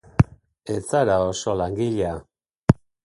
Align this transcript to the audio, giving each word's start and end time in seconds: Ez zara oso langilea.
Ez 0.75 0.79
zara 0.93 1.17
oso 1.25 1.55
langilea. 1.61 2.15